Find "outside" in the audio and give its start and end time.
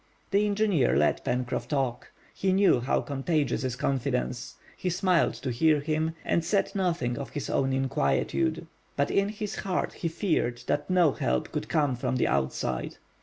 12.27-12.97